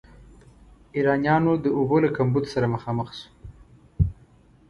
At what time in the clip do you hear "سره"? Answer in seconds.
2.53-2.65